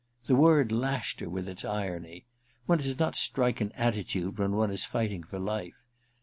The 0.25 0.33
word 0.35 0.71
lashed 0.71 1.19
her 1.19 1.29
with 1.29 1.47
its 1.47 1.63
irony— 1.63 2.25
one 2.65 2.79
does 2.79 2.97
not 2.97 3.15
strike 3.15 3.61
an 3.61 3.71
attitude 3.73 4.39
when 4.39 4.53
one 4.53 4.71
is 4.71 4.83
fighting 4.83 5.21
for 5.21 5.37
life 5.37 5.83